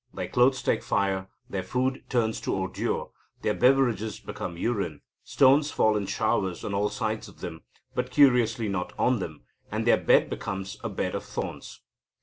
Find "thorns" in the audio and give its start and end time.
11.23-11.81